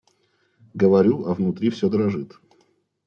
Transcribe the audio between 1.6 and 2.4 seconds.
все дрожит.